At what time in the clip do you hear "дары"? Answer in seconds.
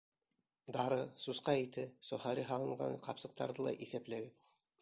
0.77-0.97